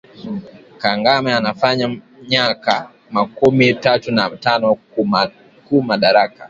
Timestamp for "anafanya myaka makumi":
1.33-3.73